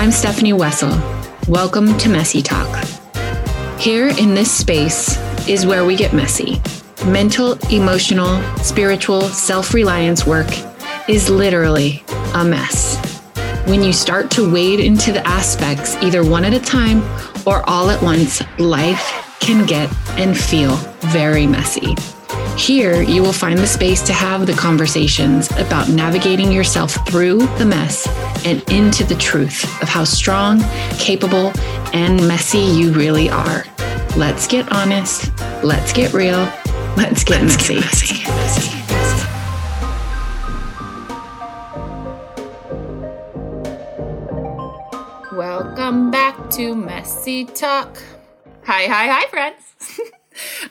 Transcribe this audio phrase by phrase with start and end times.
[0.00, 0.98] I'm Stefani Wessel.
[1.46, 2.86] Welcome to Messy Talk.
[3.78, 6.58] Here in this space is where we get messy.
[7.04, 10.48] Mental, emotional, spiritual, self reliance work
[11.06, 12.96] is literally a mess.
[13.66, 17.02] When you start to wade into the aspects, either one at a time
[17.46, 20.76] or all at once, life can get and feel
[21.12, 21.94] very messy.
[22.60, 27.64] Here, you will find the space to have the conversations about navigating yourself through the
[27.64, 28.06] mess
[28.44, 30.60] and into the truth of how strong,
[30.98, 31.52] capable,
[31.94, 33.64] and messy you really are.
[34.14, 35.32] Let's get honest.
[35.64, 36.52] Let's get real.
[36.98, 37.76] Let's get let's messy.
[37.76, 38.18] Get messy.
[38.18, 38.76] Get messy.
[45.34, 48.02] Welcome back to Messy Talk.
[48.64, 50.00] Hi, hi, hi, friends.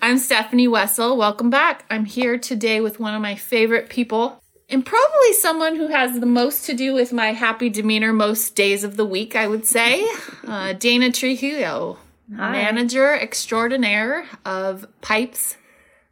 [0.01, 1.17] I'm Stefani Wessel.
[1.17, 1.85] Welcome back.
[1.89, 6.25] I'm here today with one of my favorite people and probably someone who has the
[6.25, 10.07] most to do with my happy demeanor most days of the week, I would say.
[10.47, 11.99] Uh, Dana Trujillo,
[12.35, 12.51] Hi.
[12.51, 15.57] manager extraordinaire of Pipes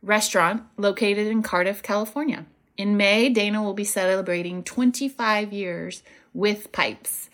[0.03, 2.45] Restaurant located in Cardiff, California.
[2.77, 6.03] In May, Dana will be celebrating 25 years
[6.35, 7.31] with Pipes.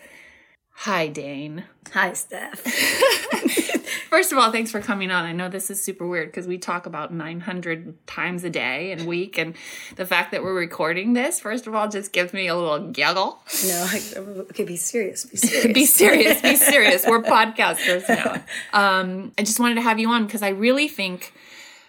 [0.76, 1.64] Hi, Dane.
[1.92, 2.64] Hi, Steph.
[4.14, 5.24] First of all, thanks for coming on.
[5.24, 9.08] I know this is super weird because we talk about 900 times a day and
[9.08, 9.56] week, and
[9.96, 13.42] the fact that we're recording this, first of all, just gives me a little giggle.
[13.66, 13.88] No,
[14.50, 15.24] okay, be serious.
[15.24, 15.74] Be serious.
[15.74, 16.40] be serious.
[16.42, 17.04] Be serious.
[17.04, 18.44] We're podcasters now.
[18.72, 21.32] Um, I just wanted to have you on because I really think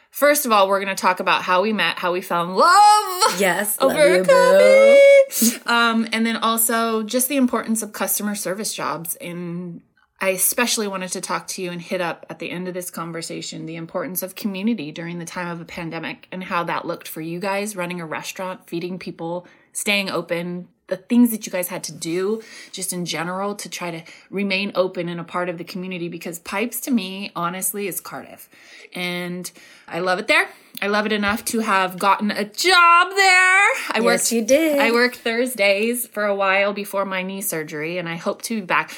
[0.10, 2.56] First of all, we're going to talk about how we met, how we fell in
[2.56, 3.40] love.
[3.40, 5.62] Yes, over love coffee.
[5.68, 9.16] um, and then also just the importance of customer service jobs.
[9.18, 9.82] And
[10.20, 12.90] I especially wanted to talk to you and hit up at the end of this
[12.90, 17.08] conversation the importance of community during the time of a pandemic and how that looked
[17.08, 21.68] for you guys running a restaurant, feeding people, staying open, the things that you guys
[21.68, 22.42] had to do
[22.72, 26.40] just in general to try to remain open and a part of the community because
[26.40, 28.48] pipes to me honestly is cardiff.
[28.94, 29.52] And
[29.88, 30.48] i love it there.
[30.82, 33.70] I love it enough to have gotten a job there.
[33.92, 34.80] I yes, worked you did.
[34.80, 38.66] I worked thursdays for a while before my knee surgery and i hope to be
[38.66, 38.92] back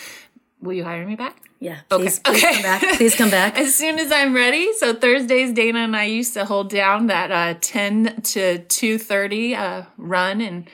[0.62, 1.79] will you hire me back yeah.
[1.90, 2.40] Please, okay.
[2.40, 2.53] Please okay.
[2.53, 2.97] come back.
[2.97, 3.57] Please come back.
[3.59, 4.73] as soon as I'm ready.
[4.73, 9.85] So Thursdays, Dana and I used to hold down that uh, 10 to 2.30 uh,
[9.97, 10.69] run and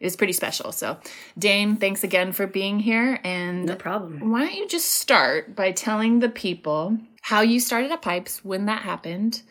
[0.00, 0.72] is pretty special.
[0.72, 0.98] So,
[1.38, 3.20] Dane, thanks again for being here.
[3.24, 4.30] And no problem.
[4.30, 8.66] Why don't you just start by telling the people how you started at Pipes, when
[8.66, 9.42] that happened?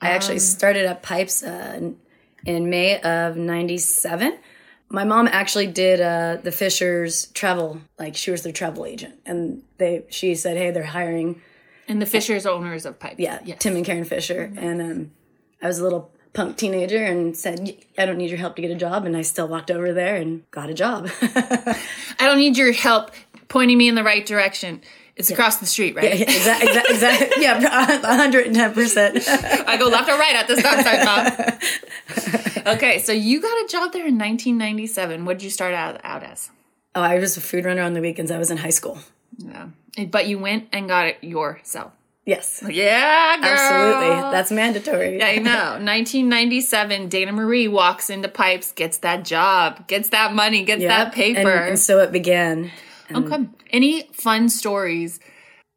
[0.00, 1.92] I um, actually started at Pipes uh,
[2.44, 4.38] in May of '97.
[4.92, 9.62] My mom actually did uh, the Fishers travel, like she was their travel agent, and
[9.78, 11.40] they she said, "Hey, they're hiring."
[11.88, 13.16] And the Fishers owners of Pipe.
[13.18, 13.58] yeah, yes.
[13.58, 14.58] Tim and Karen Fisher, mm-hmm.
[14.58, 15.10] and um,
[15.60, 18.70] I was a little punk teenager and said, I don't need your help to get
[18.70, 19.04] a job.
[19.04, 21.10] And I still walked over there and got a job.
[21.22, 21.76] I
[22.20, 23.10] don't need your help
[23.48, 24.80] pointing me in the right direction.
[25.22, 25.36] It's yeah.
[25.36, 26.18] across the street, right?
[26.18, 27.40] Yeah, exactly.
[27.40, 29.28] Yeah, 110%.
[29.68, 31.04] I go left or right at the stop sign,
[32.64, 32.74] Mom.
[32.74, 35.24] okay, so you got a job there in 1997.
[35.24, 36.50] What did you start out, out as?
[36.96, 38.32] Oh, I was a food runner on the weekends.
[38.32, 38.98] I was in high school.
[39.38, 39.68] Yeah.
[40.10, 41.92] But you went and got it yourself.
[42.24, 42.64] Yes.
[42.68, 43.46] Yeah, girl.
[43.46, 44.30] Absolutely.
[44.32, 45.22] That's mandatory.
[45.22, 45.52] I know.
[45.78, 50.88] 1997, Dana Marie walks into Pipes, gets that job, gets that money, gets yep.
[50.88, 51.48] that paper.
[51.48, 52.72] And, and, so it began.
[53.14, 53.48] Oh, and okay.
[53.70, 55.20] Any fun stories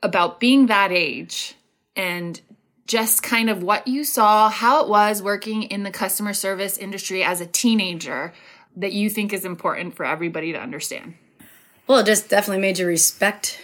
[0.02, 1.56] about being that age
[1.96, 2.40] and
[2.88, 7.24] just kind of what you saw, how it was working in the customer service industry
[7.24, 8.34] as a teenager
[8.76, 11.16] that you think is important for everybody to understand?
[11.88, 13.60] Well, it just definitely made you respect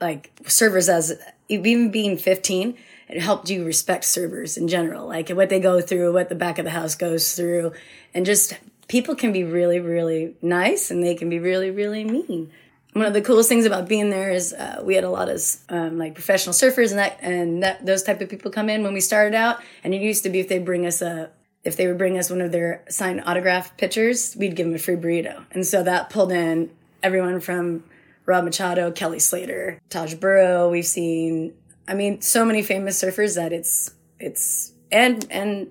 [0.00, 2.76] like servers as even being 15
[3.08, 6.58] it helped you respect servers in general like what they go through what the back
[6.58, 7.72] of the house goes through
[8.12, 12.50] and just people can be really really nice and they can be really really mean
[12.96, 15.40] one of the coolest things about being there is uh, we had a lot of
[15.68, 18.94] um, like professional surfers and that and that those type of people come in when
[18.94, 21.30] we started out and it used to be if they bring us a
[21.62, 24.78] if they would bring us one of their signed autograph pictures we'd give them a
[24.78, 26.70] free burrito and so that pulled in
[27.02, 27.84] everyone from
[28.26, 30.68] Rob Machado, Kelly Slater, Taj Burrow.
[30.68, 31.54] We've seen,
[31.86, 35.68] I mean, so many famous surfers that it's, it's, and, and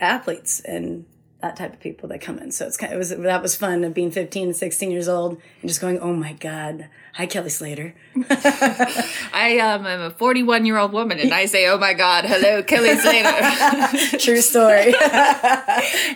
[0.00, 1.04] athletes and
[1.44, 2.50] that type of people that come in.
[2.50, 5.08] So it's kind of, it was, that was fun of being 15 and 16 years
[5.08, 6.88] old and just going, oh my God.
[7.14, 7.94] Hi, Kelly Slater.
[8.30, 12.62] I um, am a 41 year old woman and I say, oh my God, hello,
[12.62, 14.18] Kelly Slater.
[14.18, 14.94] True story.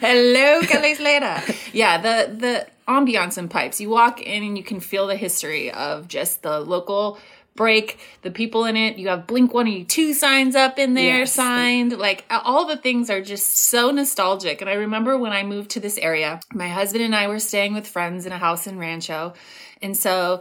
[0.00, 1.42] hello, Kelly Slater.
[1.72, 3.82] Yeah, the, the, ambiance and pipes.
[3.82, 7.18] You walk in and you can feel the history of just the local
[7.58, 8.98] break, the people in it.
[8.98, 11.32] You have Blink 182 signs up in there yes.
[11.34, 11.98] signed.
[11.98, 14.60] Like all the things are just so nostalgic.
[14.60, 17.74] And I remember when I moved to this area, my husband and I were staying
[17.74, 19.34] with friends in a house in Rancho.
[19.82, 20.40] And so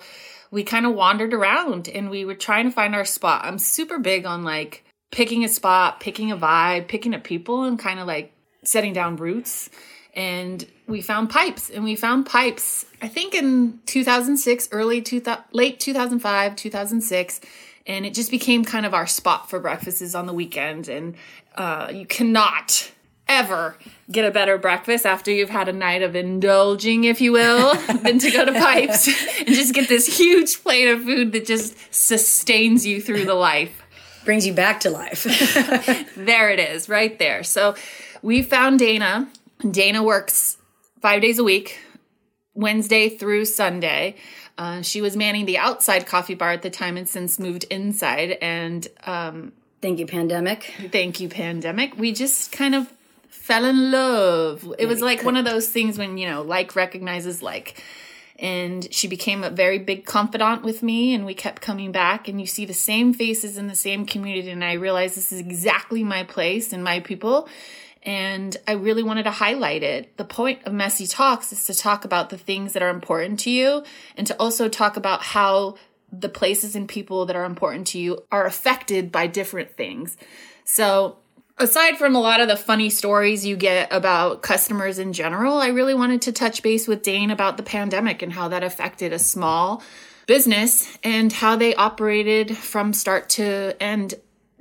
[0.52, 3.44] we kind of wandered around and we were trying to find our spot.
[3.44, 7.80] I'm super big on like picking a spot, picking a vibe, picking a people, and
[7.80, 8.32] kind of like
[8.64, 9.72] setting down roots.
[10.18, 12.86] And we found pipes, and we found pipes.
[13.04, 17.40] I think in 2006, early 2000, late 2005, 2006,
[17.86, 20.90] and it just became kind of our spot for breakfasts on the weekend.
[20.90, 21.16] And
[21.56, 22.92] uh, you cannot
[23.28, 23.78] ever
[24.12, 28.20] get a better breakfast after you've had a night of indulging, if you will, than
[28.20, 29.08] to go to Pipes
[29.40, 33.84] and just get this huge plate of food that just sustains you through the life.
[34.26, 35.24] Brings you back to life.
[36.16, 37.44] there it is, right there.
[37.44, 37.76] So
[38.22, 39.30] we found Dana.
[39.60, 40.58] Dana works
[41.02, 41.80] five days a week,
[42.54, 44.16] Wednesday through Sunday.
[44.58, 48.38] Uh, she was manning the outside coffee bar at the time and since moved inside.
[48.42, 50.74] And um, thank you, pandemic.
[50.92, 51.98] Thank you, pandemic.
[51.98, 52.92] We just kind of
[53.30, 54.68] fell in love.
[54.78, 57.84] It was like one of those things when, you know, like recognizes like.
[58.40, 62.28] And she became a very big confidant with me, and we kept coming back.
[62.28, 65.40] And you see the same faces in the same community, and I realized this is
[65.40, 67.50] exactly my place and my people.
[68.08, 70.16] And I really wanted to highlight it.
[70.16, 73.52] The point of Messy Talks is to talk about the things that are important to
[73.52, 73.84] you
[74.16, 75.76] and to also talk about how
[76.10, 80.16] the places and people that are important to you are affected by different things.
[80.64, 81.18] So
[81.58, 85.68] aside from a lot of the funny stories you get about customers in general, I
[85.68, 89.20] really wanted to touch base with Dane about the pandemic and how that affected a
[89.20, 89.84] small
[90.28, 94.14] business and how they operated from start to end,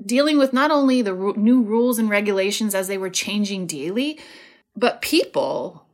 [0.04, 4.18] dealing with not only the new rules and regulations as they were changing daily,
[4.76, 5.86] but people,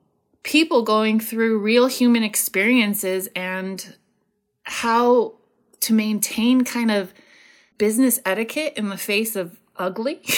[0.42, 3.94] people going through real human experiences and
[4.64, 5.34] how
[5.80, 7.12] to maintain kind of
[7.78, 10.20] business etiquette in the face of ugly.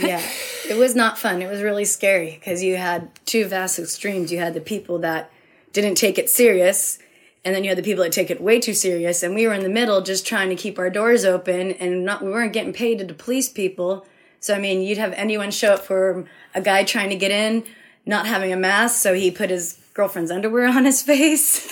[0.00, 0.22] yeah,
[0.68, 1.42] it was not fun.
[1.42, 4.32] It was really scary because you had two vast extremes.
[4.32, 5.30] You had the people that
[5.72, 6.98] didn't take it serious,
[7.44, 9.22] and then you had the people that take it way too serious.
[9.22, 12.22] And we were in the middle, just trying to keep our doors open, and not
[12.22, 14.06] we weren't getting paid to police people.
[14.40, 16.24] So I mean, you'd have anyone show up for
[16.54, 17.64] a guy trying to get in,
[18.06, 21.68] not having a mask, so he put his girlfriend's underwear on his face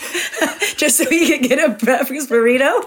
[0.77, 2.85] just so he could get a breakfast burrito.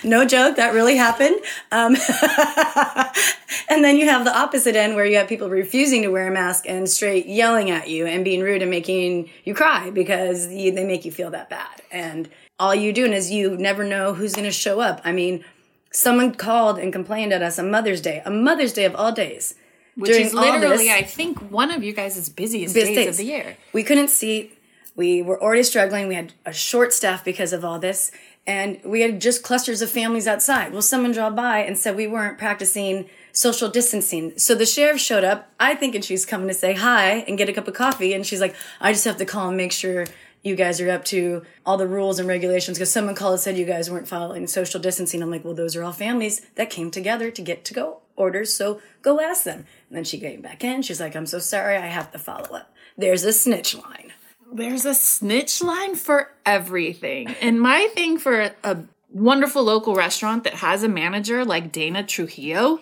[0.04, 1.36] no joke, that really happened.
[1.72, 1.96] Um,
[3.68, 6.30] and then you have the opposite end where you have people refusing to wear a
[6.30, 10.72] mask and straight yelling at you and being rude and making you cry because you,
[10.72, 11.82] they make you feel that bad.
[11.90, 12.28] And
[12.58, 15.00] all you doing is you never know who's going to show up.
[15.04, 15.44] I mean,
[15.90, 19.54] someone called and complained at us on Mother's Day, a Mother's Day of all days
[19.96, 23.16] which During is literally, this, I think, one of you guys' busiest days, days of
[23.16, 23.56] the year.
[23.72, 24.52] We couldn't see.
[24.96, 26.08] We were already struggling.
[26.08, 28.12] We had a short staff because of all this,
[28.46, 30.72] and we had just clusters of families outside.
[30.72, 34.38] Well, someone drove by and said we weren't practicing social distancing.
[34.38, 37.48] So the sheriff showed up, I think, and she's coming to say hi and get
[37.48, 40.06] a cup of coffee, and she's like, "I just have to call and make sure."
[40.44, 43.56] You guys are up to all the rules and regulations because someone called and said
[43.56, 45.22] you guys weren't following social distancing.
[45.22, 48.52] I'm like, well, those are all families that came together to get to go orders,
[48.52, 49.64] so go ask them.
[49.88, 50.82] And then she came back in.
[50.82, 52.74] She's like, I'm so sorry, I have to follow up.
[52.98, 54.12] There's a snitch line.
[54.52, 57.34] There's a snitch line for everything.
[57.40, 58.78] And my thing for a
[59.10, 62.80] wonderful local restaurant that has a manager like Dana Trujillo,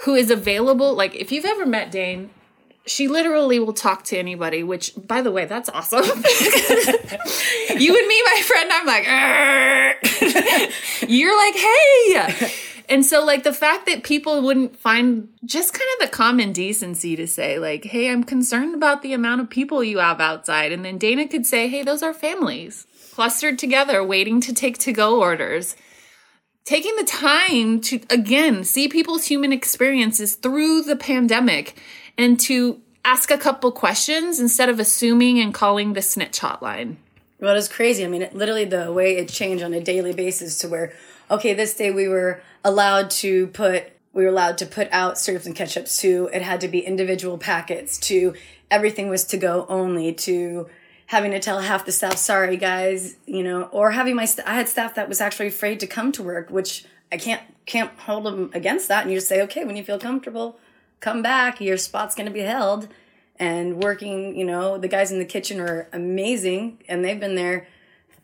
[0.00, 2.30] who is available, like if you've ever met Dane,
[2.86, 6.04] she literally will talk to anybody, which, by the way, that's awesome.
[6.04, 9.04] you and me, my friend, I'm like,
[11.08, 12.52] you're like, hey.
[12.88, 17.16] And so, like, the fact that people wouldn't find just kind of the common decency
[17.16, 20.70] to say, like, hey, I'm concerned about the amount of people you have outside.
[20.70, 24.92] And then Dana could say, hey, those are families clustered together waiting to take to
[24.92, 25.76] go orders.
[26.64, 31.80] Taking the time to, again, see people's human experiences through the pandemic
[32.16, 36.96] and to ask a couple questions instead of assuming and calling the snitch hotline.
[37.40, 38.04] Well, it's crazy.
[38.04, 40.92] I mean, it, literally the way it changed on a daily basis to where,
[41.30, 45.44] okay, this day we were allowed to put we were allowed to put out syrups
[45.44, 48.34] and ketchups to it had to be individual packets to
[48.70, 50.68] everything was to go only to
[51.06, 54.54] having to tell half the staff sorry guys you know or having my st- i
[54.54, 58.24] had staff that was actually afraid to come to work which i can't can't hold
[58.24, 60.58] them against that and you just say okay when you feel comfortable
[61.04, 62.88] come back your spot's going to be held
[63.38, 67.66] and working you know the guys in the kitchen are amazing and they've been there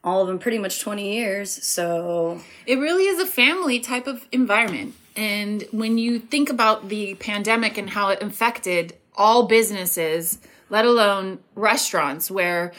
[0.02, 1.50] all of them pretty much 20 years.
[1.62, 4.94] So it really is a family type of environment.
[5.16, 10.38] And when you think about the pandemic and how it infected all businesses,
[10.70, 12.72] let alone restaurants, where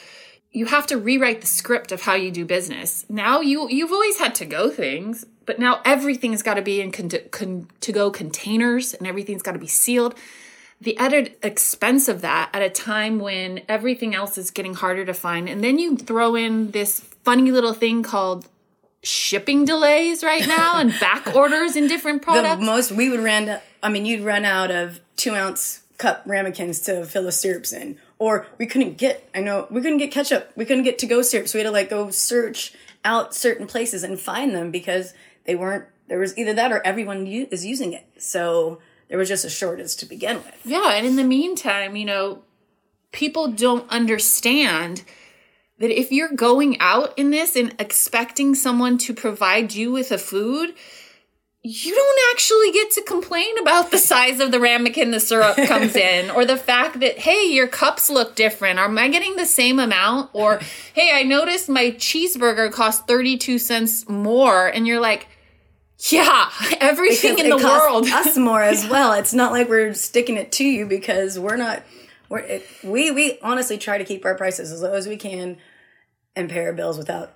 [0.51, 3.05] you have to rewrite the script of how you do business.
[3.09, 6.93] Now you you've always had to go things, but now everything's got to be in
[6.93, 10.15] con- con- to go containers and everything's got to be sealed
[10.79, 15.13] the added expense of that at a time when everything else is getting harder to
[15.13, 15.49] find.
[15.49, 18.47] And then you throw in this funny little thing called
[19.03, 22.61] shipping delays right now and back orders in different products.
[22.61, 23.59] The most we would run.
[23.83, 27.99] I mean, you'd run out of two ounce cup ramekins to fill the syrups in,
[28.19, 29.29] or we couldn't get.
[29.35, 30.51] I know we couldn't get ketchup.
[30.55, 31.53] We couldn't get to go syrups.
[31.53, 35.13] We had to like go search out certain places and find them because
[35.45, 35.85] they weren't.
[36.07, 38.05] There was either that or everyone u- is using it.
[38.17, 40.61] So there was just a shortage to begin with.
[40.65, 42.43] Yeah, and in the meantime, you know,
[43.11, 45.03] people don't understand
[45.79, 50.17] that if you're going out in this and expecting someone to provide you with a
[50.17, 50.73] food,
[51.63, 55.95] you don't actually get to complain about the size of the ramekin the syrup comes
[55.95, 59.77] in or the fact that hey your cups look different am i getting the same
[59.77, 60.59] amount or
[60.93, 65.27] hey i noticed my cheeseburger cost 32 cents more and you're like
[66.09, 66.49] yeah
[66.79, 69.13] everything Because in the world us more as well.
[69.13, 71.83] It's not like we're sticking it to you because we're not.
[72.29, 75.57] We're it, we we honestly try to keep our prices as low as we can
[76.35, 77.33] and pay our bills without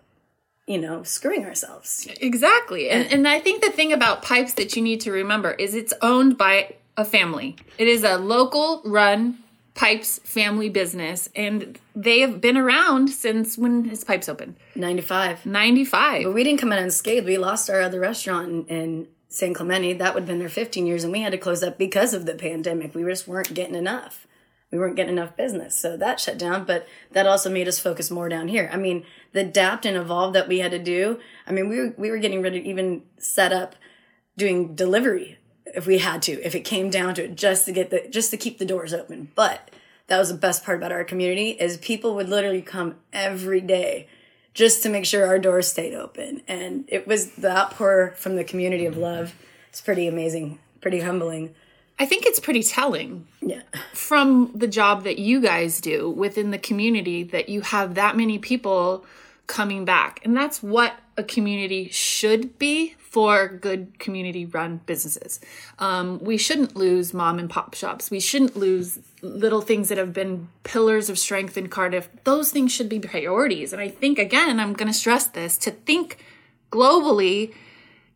[0.67, 2.07] you know screwing ourselves.
[2.19, 2.89] Exactly.
[2.89, 5.93] And and I think the thing about pipes that you need to remember is it's
[6.01, 7.55] owned by a family.
[7.77, 9.39] It is a local run
[9.74, 14.55] pipes family business and they have been around since when his pipes opened.
[14.75, 15.45] Ninety five.
[15.45, 16.24] 95.
[16.24, 17.25] But we didn't come in unscathed.
[17.25, 19.93] We lost our other restaurant in, in San Clemente.
[19.93, 22.25] That would have been there 15 years, and we had to close up because of
[22.25, 22.95] the pandemic.
[22.95, 24.25] We just weren't getting enough.
[24.72, 25.75] We weren't getting enough business.
[25.75, 28.69] So that shut down, but that also made us focus more down here.
[28.74, 29.05] I mean,
[29.36, 32.18] the adapt and evolve that we had to do, I mean, we were, we were
[32.18, 33.75] getting ready to even set up
[34.38, 37.89] doing delivery if we had to, if it came down to it, just to get
[37.89, 39.30] the, just to keep the doors open.
[39.36, 39.72] But
[40.08, 44.08] that was the best part about our community is people would literally come every day
[44.54, 46.42] just to make sure our doors stayed open.
[46.48, 49.36] And it was the outpour from the community of love.
[49.68, 51.54] It's pretty amazing, pretty humbling.
[52.00, 53.62] I think it's pretty telling Yeah.
[53.94, 58.38] from the job that you guys do within the community that you have that many
[58.38, 59.06] people
[59.47, 60.21] coming back.
[60.23, 65.39] And that's what a community should be for good community run businesses.
[65.79, 68.11] Um, we shouldn't lose mom and pop shops.
[68.11, 72.09] We shouldn't lose little things that have been pillars of strength in Cardiff.
[72.25, 73.71] Those things should be priorities.
[73.71, 76.17] And I think, again, I'm going to stress this to think
[76.71, 77.53] globally,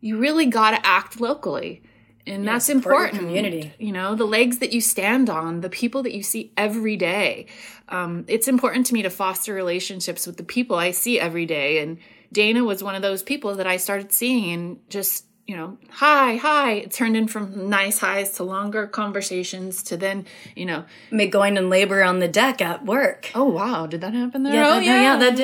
[0.00, 1.82] you really got to act locally.
[2.26, 3.18] And that's support important.
[3.20, 3.72] community.
[3.78, 7.46] You know, the legs that you stand on, the people that you see every day.
[7.88, 11.78] Um, it's important to me to foster relationships with the people I see every day.
[11.78, 11.98] And
[12.32, 16.36] Dana was one of those people that I started seeing and just, you know, hi,
[16.36, 16.72] hi.
[16.72, 21.56] It turned in from nice highs to longer conversations to then, you know, Me going
[21.56, 23.30] in labor on the deck at work.
[23.34, 24.54] oh, wow, did that happen there?
[24.54, 25.36] Yeah, oh, that, yeah, that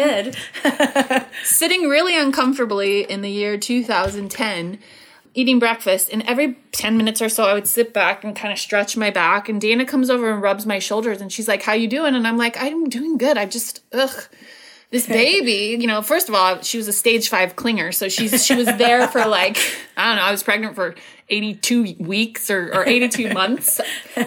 [1.24, 1.26] did.
[1.44, 4.78] sitting really uncomfortably in the year 2010
[5.36, 8.58] eating breakfast and every 10 minutes or so i would sit back and kind of
[8.58, 11.72] stretch my back and dana comes over and rubs my shoulders and she's like how
[11.72, 12.14] you doing?
[12.14, 13.36] And i'm like i'm doing good.
[13.36, 14.28] I just ugh
[14.90, 18.46] this baby you know first of all she was a stage five clinger so she's
[18.46, 19.58] she was there for like
[19.96, 20.94] i don't know i was pregnant for
[21.28, 23.80] 82 weeks or, or 82 months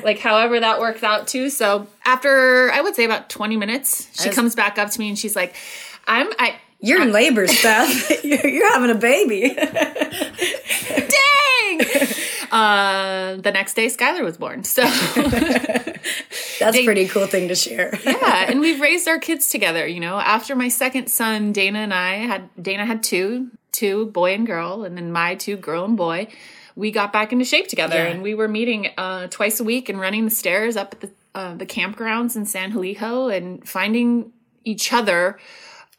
[0.04, 1.50] like however that worked out too.
[1.50, 5.18] So after i would say about 20 minutes she comes back up to me and
[5.18, 5.56] she's like
[6.08, 8.24] i'm i You're in labor, Steph.
[8.24, 9.54] you're, you're having a baby.
[10.90, 11.82] dang
[12.52, 14.82] uh the next day skylar was born so
[16.60, 17.98] That's a pretty cool thing to share.
[18.04, 21.94] yeah and we've raised our kids together you know after my second son dana and
[21.94, 25.96] i had dana had two two boy and girl and then my two girl and
[25.98, 26.28] boy
[26.76, 28.06] we got back into shape together Yeah.
[28.08, 31.10] and we were meeting uh twice a week and running the stairs up at the
[31.36, 34.32] uh, the campgrounds in san Elijo and finding
[34.66, 35.38] each other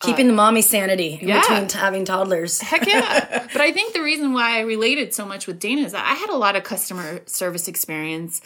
[0.00, 1.40] Keeping the mommy sanity in yeah.
[1.40, 2.60] between t- having toddlers.
[2.60, 3.46] Heck yeah.
[3.52, 6.14] but I think the reason why I related so much with Dana is that I
[6.14, 8.40] had a lot of customer service experience.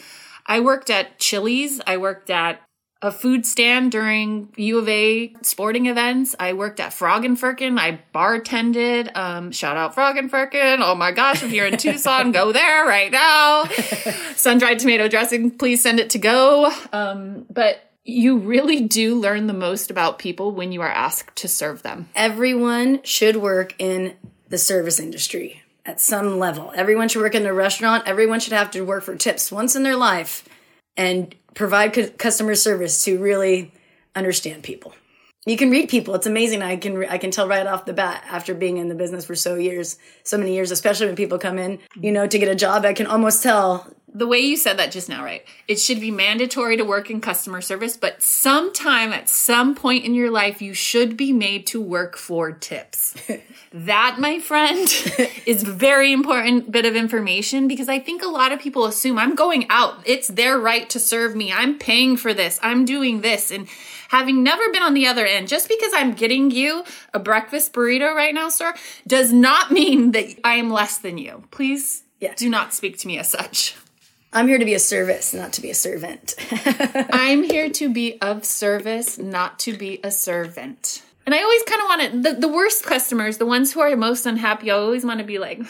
[0.45, 2.61] I worked at Chili's, I worked at
[3.01, 6.35] a food stand during U of A sporting events.
[6.39, 7.77] I worked at Frog and Firkin.
[7.77, 9.15] I bartended.
[9.15, 10.81] Um, shout out Frog and Firkin.
[10.81, 13.65] Oh my gosh, if you're in Tucson, go there right now.
[14.35, 16.71] Sun dried tomato dressing, please send it to go.
[16.91, 21.47] Um, but you really do learn the most about people when you are asked to
[21.47, 22.07] serve them.
[22.15, 24.13] Everyone should work in
[24.47, 26.71] the service industry at some level.
[26.75, 28.07] Everyone should work in a restaurant.
[28.07, 30.47] Everyone should have to work for tips once in their life
[30.95, 33.73] and provide cu- customer service to really
[34.15, 34.93] understand people.
[35.47, 36.15] You can read people.
[36.15, 36.63] It's amazing.
[36.63, 39.35] I can I can tell right off the bat after being in the business for
[39.35, 42.55] so years, so many years, especially when people come in, you know, to get a
[42.55, 42.83] job.
[42.83, 45.45] I can almost tell the way you said that just now, right?
[45.67, 50.13] It should be mandatory to work in customer service, but sometime at some point in
[50.15, 53.13] your life, you should be made to work for tips.
[53.73, 54.87] that, my friend,
[55.45, 59.35] is very important bit of information because I think a lot of people assume I'm
[59.35, 59.95] going out.
[60.05, 61.51] It's their right to serve me.
[61.51, 62.57] I'm paying for this.
[62.63, 63.51] I'm doing this.
[63.51, 63.67] And
[64.07, 68.15] having never been on the other end, just because I'm getting you a breakfast burrito
[68.15, 68.73] right now, sir,
[69.05, 71.43] does not mean that I am less than you.
[71.51, 72.33] Please Yeah.
[72.35, 73.75] do not speak to me as such.
[74.35, 76.35] I'm here to be a service, not to be a servant.
[77.09, 81.03] I'm here to be of service, not to be a servant.
[81.25, 83.95] And I always kind of want to, the, the worst customers, the ones who are
[83.95, 85.61] most unhappy, I always want to be like,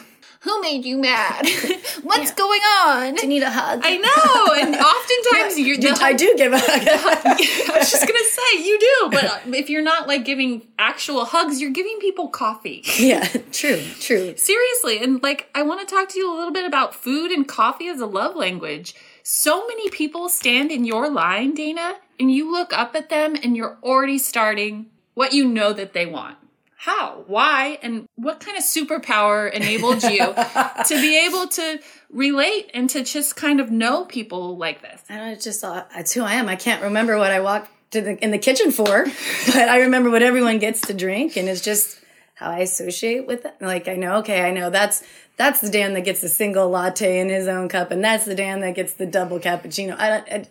[0.45, 1.47] who made you mad?
[2.03, 3.15] What's going on?
[3.15, 3.81] Do you need a hug?
[3.83, 4.53] I know.
[4.53, 6.67] And oftentimes you're, the, I do give a hug.
[7.73, 9.09] I was just going to say, you do.
[9.11, 12.83] But if you're not like giving actual hugs, you're giving people coffee.
[12.99, 14.37] yeah, true, true.
[14.37, 14.99] Seriously.
[15.03, 17.87] And like, I want to talk to you a little bit about food and coffee
[17.87, 18.93] as a love language.
[19.23, 23.57] So many people stand in your line, Dana, and you look up at them and
[23.57, 26.37] you're already starting what you know that they want.
[26.85, 27.23] How?
[27.25, 27.79] Why?
[27.81, 30.19] And what kind of superpower enabled you
[30.85, 31.79] to be able to
[32.11, 35.01] relate and to just kind of know people like this?
[35.09, 35.65] I don't know, it's just
[35.95, 36.47] it's who I am.
[36.47, 39.05] I can't remember what I walked to the in the kitchen for,
[39.47, 41.99] but I remember what everyone gets to drink, and it's just
[42.35, 43.55] how I associate with it.
[43.59, 45.01] Like I know, okay, I know that's
[45.37, 48.35] that's the Dan that gets the single latte in his own cup, and that's the
[48.35, 49.97] Dan that gets the double cappuccino.
[49.97, 50.31] I don't.
[50.31, 50.45] I,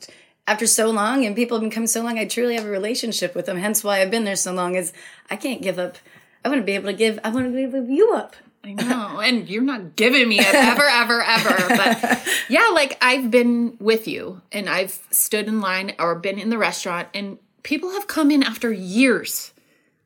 [0.46, 3.46] after so long, and people have become so long, I truly have a relationship with
[3.46, 3.56] them.
[3.56, 4.74] Hence why I've been there so long.
[4.74, 4.92] Is
[5.30, 5.96] I can't give up.
[6.44, 7.18] I want to be able to give.
[7.24, 8.36] I want to give you up.
[8.62, 11.68] I know, and you're not giving me it ever, ever, ever.
[11.68, 16.48] But yeah, like I've been with you and I've stood in line or been in
[16.48, 19.52] the restaurant, and people have come in after years,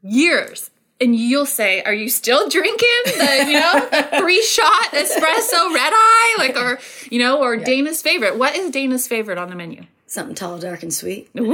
[0.03, 0.71] years.
[1.01, 6.35] And you'll say, "Are you still drinking the, you know, three shot espresso red eye,
[6.39, 8.37] like, or you know, or Dana's favorite?
[8.37, 9.85] What is Dana's favorite on the menu?
[10.09, 11.29] Something tall, dark, and sweet.
[11.35, 11.47] And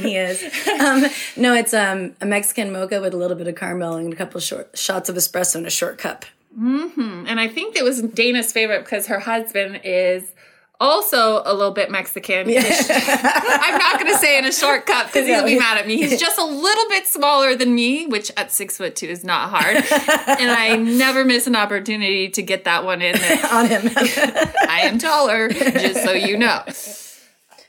[0.00, 0.42] he is.
[0.80, 1.04] Um,
[1.36, 4.40] no, it's um, a Mexican mocha with a little bit of caramel and a couple
[4.40, 6.24] short shots of espresso in a short cup.
[7.26, 10.32] And I think it was Dana's favorite because her husband is
[10.80, 12.48] also a little bit Mexican.
[12.48, 15.98] I'm not going to say in a shortcut because he'll be mad at me.
[15.98, 19.50] He's just a little bit smaller than me, which at six foot two is not
[19.50, 19.76] hard.
[19.76, 23.16] and I never miss an opportunity to get that one in.
[23.52, 23.90] on him.
[24.68, 26.62] I am taller, just so you know.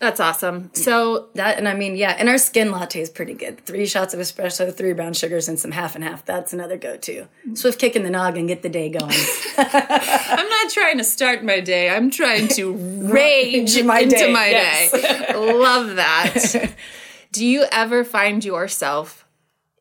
[0.02, 0.72] That's awesome.
[0.74, 3.64] So that and I mean, yeah, and our skin latte is pretty good.
[3.68, 6.26] Three shots of espresso, three brown sugars, and some half and half.
[6.26, 7.22] That's another go-to.
[7.22, 7.54] Mm-hmm.
[7.54, 9.14] Swift kick in the nog and get the day going.
[9.60, 11.88] I'm not trying to start my day.
[11.88, 12.74] I'm trying to
[13.14, 14.92] rage Into my into day, my yes.
[14.92, 15.36] day.
[15.36, 16.74] Love that.
[17.32, 19.28] Do you ever find yourself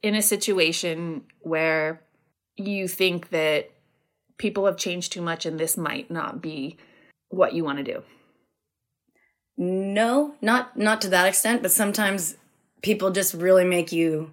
[0.02, 2.02] in a situation where
[2.56, 3.70] you think that
[4.36, 6.76] people have changed too much and this might not be
[7.30, 8.02] what you want to do?
[9.60, 12.36] No, not not to that extent, but sometimes
[12.80, 14.32] people just really make you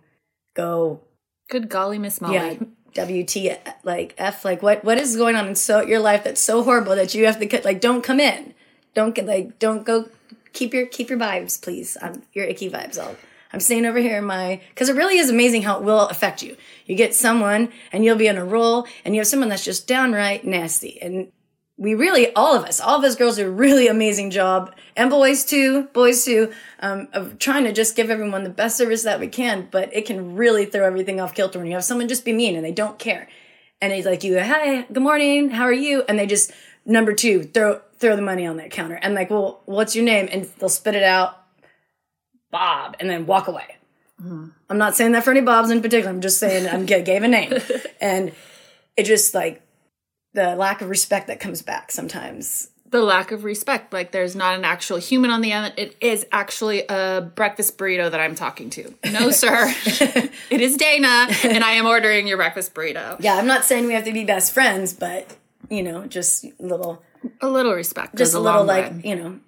[0.56, 1.02] go,
[1.50, 2.36] Good golly, Miss Molly.
[2.36, 2.54] yeah,
[3.06, 6.64] WT like F like what what is going on in so your life that's so
[6.64, 8.54] horrible that you have to cut like don't come in.
[8.96, 10.10] Don't get like don't go
[10.54, 11.98] keep your keep your vibes, please.
[12.02, 12.98] Um, your icky vibes.
[12.98, 13.18] I'll
[13.52, 16.42] I'm staying over here in my because it really is amazing how it will affect
[16.42, 16.56] you.
[16.86, 19.88] You get someone and you'll be on a roll, and you have someone that's just
[19.88, 21.02] downright nasty.
[21.02, 21.32] And
[21.78, 25.12] we really, all of us, all of us girls do a really amazing job, and
[25.12, 29.20] boys too, boys too, um, of trying to just give everyone the best service that
[29.20, 29.68] we can.
[29.70, 32.56] But it can really throw everything off kilter when you have someone just be mean
[32.56, 33.28] and they don't care,
[33.80, 36.52] and he's like, "You, hey, good morning, how are you?" And they just
[36.84, 40.28] number two throw throw the money on that counter and like, "Well, what's your name?"
[40.32, 41.38] And they'll spit it out,
[42.50, 43.78] Bob, and then walk away.
[44.20, 46.10] I'm not saying that for any Bobs in particular.
[46.10, 47.54] I'm just saying I'm gave a name,
[48.02, 48.32] and
[48.96, 49.62] it just like
[50.38, 52.70] the lack of respect that comes back sometimes.
[52.92, 53.92] The lack of respect.
[53.92, 55.74] Like there's not an actual human on the end.
[55.78, 58.94] It is actually a breakfast burrito that I'm talking to.
[59.12, 59.74] No, sir.
[60.50, 63.18] it is Dana, and I am ordering your breakfast burrito.
[63.20, 65.36] Yeah, I'm not saying we have to be best friends, but
[65.70, 67.02] you know, just a little,
[67.42, 68.16] A little respect.
[68.16, 69.02] just goes a little like way.
[69.04, 69.40] you know,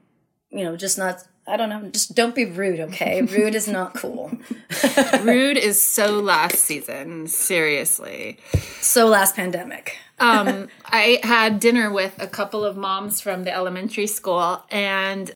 [0.50, 1.24] you know, just not.
[1.50, 1.90] I don't know.
[1.90, 3.22] Just don't be rude, okay?
[3.24, 4.32] rude is not cool.
[5.22, 7.28] Rude is so last season.
[7.28, 8.38] Seriously.
[8.82, 9.98] So last pandemic.
[10.20, 15.32] um, I had dinner with a couple of moms from the elementary school, and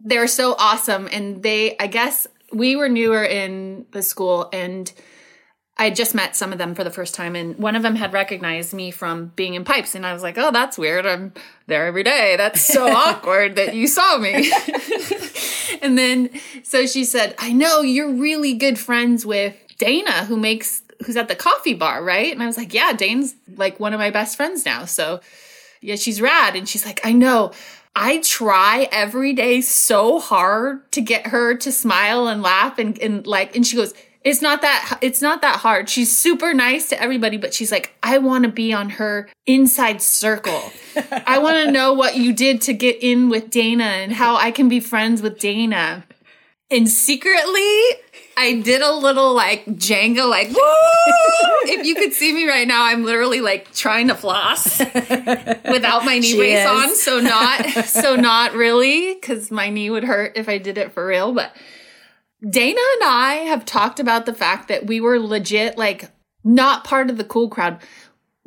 [0.00, 1.08] they're so awesome.
[1.10, 4.92] And they, I guess, we were newer in the school, and
[5.76, 7.96] I had just met some of them for the first time, and one of them
[7.96, 11.04] had recognized me from being in pipes, and I was like, "Oh, that's weird.
[11.04, 11.32] I'm
[11.66, 12.36] there every day.
[12.36, 14.52] That's so awkward that you saw me."
[15.82, 16.30] and then,
[16.62, 21.28] so she said, "I know you're really good friends with Dana, who makes." Who's at
[21.28, 22.32] the coffee bar, right?
[22.32, 24.86] And I was like, yeah, Dane's like one of my best friends now.
[24.86, 25.20] So,
[25.82, 26.56] yeah, she's rad.
[26.56, 27.50] And she's like, I know.
[27.96, 33.26] I try every day so hard to get her to smile and laugh and, and
[33.26, 33.92] like, and she goes,
[34.24, 35.88] it's not that it's not that hard.
[35.88, 40.00] She's super nice to everybody, but she's like, I want to be on her inside
[40.00, 40.72] circle.
[41.26, 44.50] I want to know what you did to get in with Dana and how I
[44.50, 46.04] can be friends with Dana.
[46.70, 47.70] And secretly,
[48.36, 50.54] I did a little like Jenga, like woo!
[51.66, 56.18] if you could see me right now, I'm literally like trying to floss without my
[56.18, 56.66] knee She brace is.
[56.66, 56.94] on.
[56.96, 61.06] So not, so not really, because my knee would hurt if I did it for
[61.06, 61.32] real.
[61.32, 61.54] But
[62.48, 66.10] Dana and I have talked about the fact that we were legit like
[66.42, 67.80] not part of the cool crowd.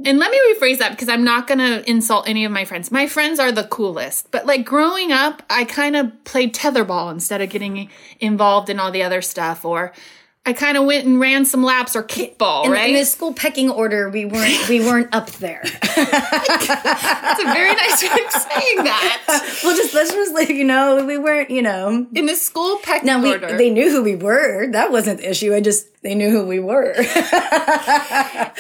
[0.06, 2.92] And let me rephrase that because I'm not going to insult any of my friends.
[2.92, 4.30] My friends are the coolest.
[4.30, 8.92] But like growing up, I kind of played tetherball instead of getting involved in all
[8.92, 9.94] the other stuff or
[10.48, 12.90] I kind of went and ran some laps or kickball, In, right?
[12.90, 15.62] in the school pecking order, we weren't we weren't up there.
[15.64, 19.60] That's a very nice way of saying that.
[19.64, 21.50] we'll just let's just let you know we weren't.
[21.50, 23.58] You know, In the school pecking now we order.
[23.58, 24.68] they knew who we were.
[24.72, 25.54] That wasn't the issue.
[25.54, 26.94] I just they knew who we were.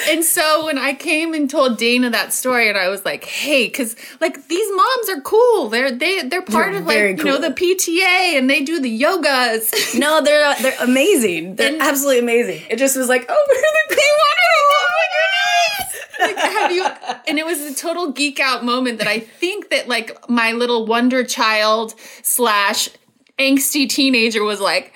[0.09, 3.65] And so when I came and told Dana that story, and I was like, "Hey,
[3.65, 5.67] because like these moms are cool.
[5.69, 8.79] They're they they're part They're of like very you know the PTA, and they do
[8.79, 9.73] the yogas.
[9.99, 11.55] no, they're they're amazing.
[11.55, 12.61] They're And- absolutely amazing.
[12.69, 13.55] It just was like, oh, we're
[13.95, 14.37] the want
[16.19, 16.85] to like, have you?
[17.27, 20.85] And it was a total geek out moment that I think that like my little
[20.85, 22.89] wonder child slash
[23.37, 24.93] angsty teenager was like,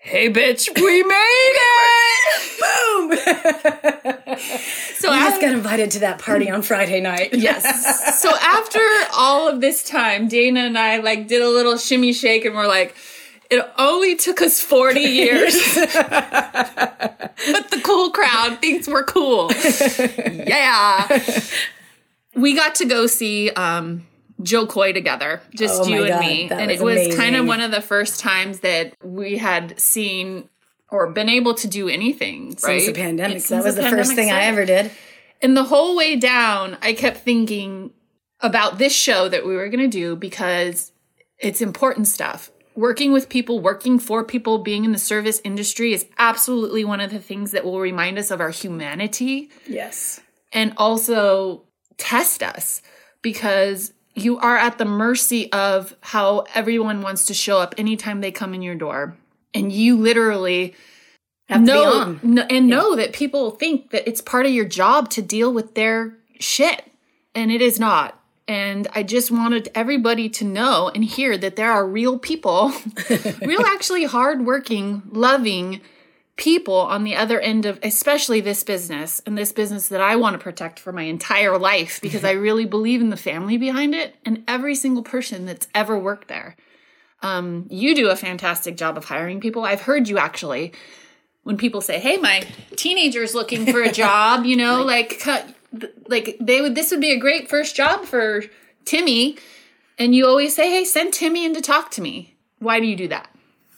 [0.00, 4.36] "Hey, bitch, we made it!" boom.
[5.00, 7.30] So I just got invited to that party on Friday night.
[7.32, 7.64] Yes.
[8.20, 8.80] So after
[9.16, 12.66] all of this time, Dana and I like did a little shimmy shake and we're
[12.68, 12.94] like,
[13.50, 15.54] it only took us 40 years.
[15.74, 19.50] but the cool crowd thinks we're cool.
[20.46, 21.08] yeah.
[22.34, 24.06] We got to go see um
[24.42, 26.48] Jo Koy together, just Oh you and God, me.
[26.50, 30.48] And was it was kind of one of the first times that we had seen
[30.90, 32.86] or been able to do anything, Since right?
[32.86, 33.42] the pandemic.
[33.44, 34.90] That was the, first pandemic thing I ever did.
[35.42, 37.92] And the whole way down, I kept thinking
[38.40, 40.92] about this show that we were going to do because
[41.38, 42.50] it's important stuff.
[42.74, 47.10] Working with people, working for people, being in the service industry is absolutely one of
[47.10, 50.20] the things that will remind us of our humanity Yes.
[50.52, 51.62] and also
[51.98, 52.80] test us
[53.22, 58.32] because you are at the mercy of how everyone wants to show up anytime they
[58.32, 59.16] come in your door.
[59.54, 60.74] And you literally
[61.48, 62.18] Have to be know, on.
[62.20, 65.74] kn- and know that people think that it's part of your job to deal with
[65.74, 66.90] their shit
[67.34, 68.18] and it is not
[68.48, 72.72] and i just wanted everybody to know and hear that there are real people
[73.42, 75.80] real actually hardworking loving
[76.36, 80.32] people on the other end of especially this business and this business that i want
[80.34, 84.14] to protect for my entire life because i really believe in the family behind it
[84.24, 86.56] and every single person that's ever worked there
[87.22, 90.72] um, you do a fantastic job of hiring people i've heard you actually
[91.42, 95.48] when people say, "Hey, my teenager's looking for a job," you know, like cut,
[96.08, 96.74] like they would.
[96.74, 98.44] This would be a great first job for
[98.84, 99.36] Timmy,
[99.98, 102.96] and you always say, "Hey, send Timmy in to talk to me." Why do you
[102.96, 103.34] do that?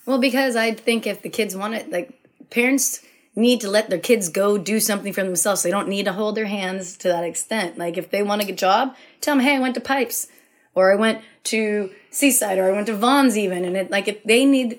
[0.06, 2.12] Well, because I think if the kids want it, like
[2.52, 3.00] parents
[3.34, 5.62] need to let their kids go do something for themselves.
[5.62, 7.78] They don't need to hold their hands to that extent.
[7.78, 10.28] Like if they want a good job, tell them, "Hey, I went to Pipes,
[10.74, 14.22] or I went to Seaside, or I went to Vaughn's, even." And it like if
[14.24, 14.78] they need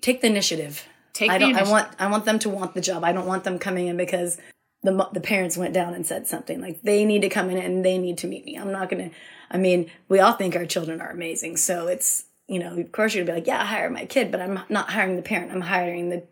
[0.00, 0.86] take the initiative.
[1.12, 1.48] Take I the don't.
[1.48, 1.72] I initiative.
[1.72, 1.88] want.
[1.98, 3.02] I want them to want the job.
[3.02, 4.38] I don't want them coming in because
[4.82, 6.60] the the parents went down and said something.
[6.60, 8.56] Like they need to come in and they need to meet me.
[8.56, 9.10] I'm not gonna.
[9.50, 13.14] I mean, we all think our children are amazing, so it's you know, of course
[13.14, 15.50] gonna be like, yeah, I hire my kid, but I'm not hiring the parent.
[15.50, 16.22] I'm hiring the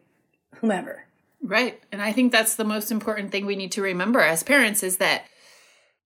[0.64, 1.04] whomever.
[1.42, 1.78] Right.
[1.92, 4.96] And I think that's the most important thing we need to remember as parents is
[4.96, 5.26] that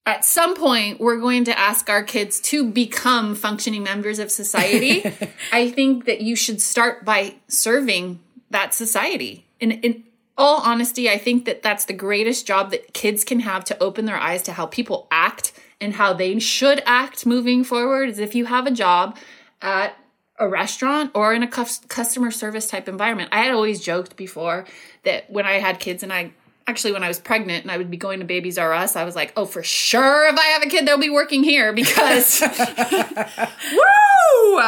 [0.05, 5.05] at some point we're going to ask our kids to become functioning members of society.
[5.53, 8.19] I think that you should start by serving
[8.51, 9.47] that society.
[9.61, 10.03] In in
[10.37, 14.07] all honesty, I think that that's the greatest job that kids can have to open
[14.07, 18.35] their eyes to how people act and how they should act moving forward is if
[18.35, 19.17] you have a job
[19.63, 19.97] at
[20.39, 23.29] a restaurant or in a customer service type environment.
[23.33, 24.65] I had always joked before
[25.05, 26.33] that when I had kids and I
[26.67, 29.05] actually when I was pregnant and I would be going to Babies R Us, I
[29.05, 32.41] was like, oh, for sure, if I have a kid, they'll be working here because
[33.73, 34.61] woo!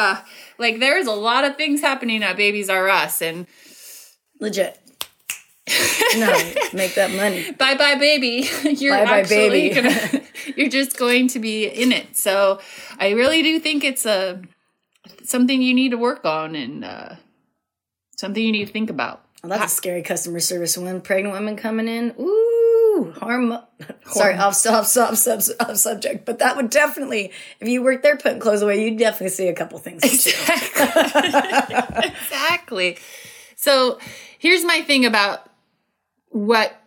[0.58, 3.46] Like there's a lot of things happening at Babies R Us and
[4.40, 4.76] Legit.
[6.16, 6.26] no,
[6.72, 7.52] make that money.
[7.52, 9.74] bye bye baby you're Bye-bye, actually baby.
[9.74, 10.22] gonna
[10.56, 12.58] you're just going to be in it so
[12.98, 14.42] i really do think it's a
[15.24, 17.14] something you need to work on and uh
[18.16, 20.76] something you need to think about Well, that's a scary customer service.
[20.76, 23.58] When pregnant women coming in, ooh, harm.
[24.06, 28.16] Sorry, off, off, off, off, off subject, but that would definitely, if you worked there
[28.16, 30.04] putting clothes away, you'd definitely see a couple things.
[30.04, 32.02] Exactly.
[32.10, 32.98] exactly.
[33.56, 33.98] So
[34.38, 35.48] here's my thing about
[36.28, 36.78] what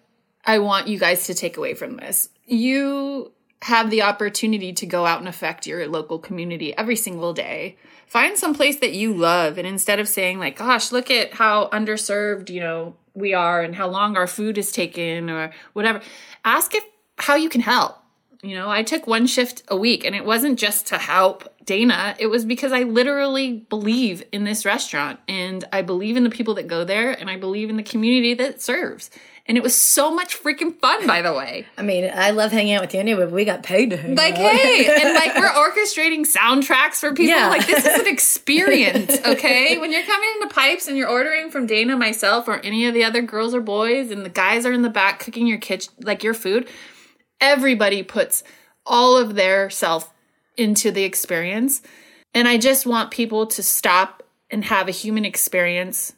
[0.45, 2.29] I want you guys to take away from this.
[2.45, 3.31] You
[3.63, 7.77] have the opportunity to go out and affect your local community every single day.
[8.07, 11.69] Find some place that you love and instead of saying like, gosh, look at how
[11.69, 16.01] underserved, you know, we are and how long our food is taken or whatever,
[16.43, 16.83] ask if
[17.17, 17.97] how you can help.
[18.41, 22.15] You know, I took one shift a week and it wasn't just to help Dana.
[22.19, 26.55] It was because I literally believe in this restaurant and I believe in the people
[26.55, 29.09] that go there and I believe in the community that serves.
[29.45, 31.65] And it was so much freaking fun, by the way.
[31.77, 34.15] I mean, I love hanging out with you anyway, but we got paid to hang
[34.15, 34.41] Like, out.
[34.41, 37.35] Like, hey, and like we're orchestrating soundtracks for people.
[37.35, 37.49] Yeah.
[37.49, 39.77] Like, this is an experience, okay?
[39.77, 43.03] When you're coming into pipes and you're ordering from Dana, myself, or any of the
[43.03, 46.23] other girls or boys, and the guys are in the back cooking your kitchen, like
[46.23, 46.69] your food,
[47.41, 48.45] everybody puts
[48.85, 50.13] all of their self
[50.55, 51.81] into the experience.
[52.33, 56.13] And I just want people to stop and have a human experience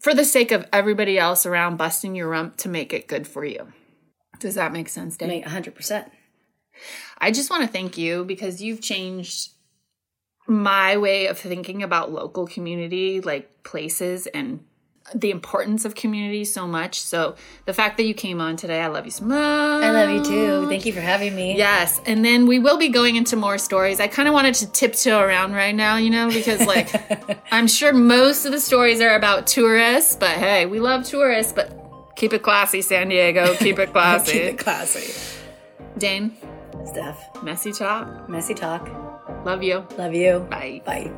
[0.00, 3.44] for the sake of everybody else around busting your rump to make it good for
[3.44, 3.72] you.
[4.38, 5.28] Does that make sense, Dave?
[5.28, 6.10] Mate, 100%.
[7.18, 9.52] I just want to thank you because you've changed
[10.46, 14.64] my way of thinking about local community, like places and
[15.14, 17.00] the importance of community so much.
[17.00, 19.36] So the fact that you came on today, I love you so much.
[19.84, 20.68] I love you too.
[20.68, 21.56] Thank you for having me.
[21.56, 24.00] Yes, and then we will be going into more stories.
[24.00, 26.90] I kind of wanted to tiptoe around right now, you know, because like
[27.52, 31.72] I'm sure most of the stories are about tourists, but hey, we love tourists, but
[32.16, 33.54] keep it classy, San Diego.
[33.56, 34.32] Keep it classy.
[34.32, 35.14] Keep it classy.
[35.98, 36.36] Dane,
[36.84, 38.28] Steph, messy talk.
[38.28, 38.88] messy talk.
[39.44, 39.86] Love you.
[39.96, 40.40] Love you.
[40.50, 40.82] Bye.
[40.84, 41.12] Bye.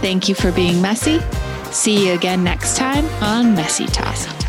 [0.00, 1.20] Thank you for being messy.
[1.70, 4.43] See you again next time on Messy Talk.